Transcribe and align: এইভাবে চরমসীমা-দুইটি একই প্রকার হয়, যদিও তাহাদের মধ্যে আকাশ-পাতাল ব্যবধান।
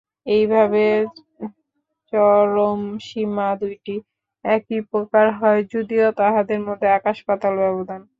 এইভাবে 0.27 0.83
চরমসীমা-দুইটি 2.13 3.95
একই 4.45 4.79
প্রকার 4.91 5.25
হয়, 5.39 5.61
যদিও 5.73 6.07
তাহাদের 6.19 6.59
মধ্যে 6.67 6.87
আকাশ-পাতাল 6.97 7.53
ব্যবধান। 7.61 8.01